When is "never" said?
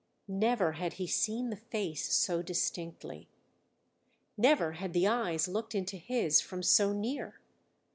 0.27-0.71, 4.35-4.71